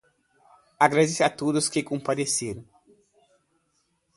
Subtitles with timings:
[0.79, 2.65] Agradeço a todos que compareceram.